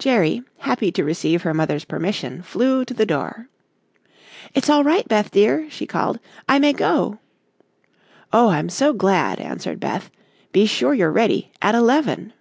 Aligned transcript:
Jerry, 0.00 0.42
happy 0.56 0.90
to 0.90 1.04
receive 1.04 1.42
her 1.42 1.54
mother's 1.54 1.84
permission, 1.84 2.42
flew 2.42 2.84
to 2.84 2.92
the 2.92 3.06
door. 3.06 3.48
"It's 4.52 4.68
all 4.68 4.82
right, 4.82 5.06
Beth 5.06 5.30
dear," 5.30 5.70
she 5.70 5.86
called. 5.86 6.18
"I 6.48 6.58
may 6.58 6.72
go." 6.72 7.20
"Oh, 8.32 8.48
I'm 8.48 8.70
so 8.70 8.92
glad," 8.92 9.38
answered 9.38 9.78
Beth; 9.78 10.10
"be 10.50 10.66
sure 10.66 10.94
you're 10.94 11.12
ready 11.12 11.52
at 11.62 11.76
eleven." 11.76 12.32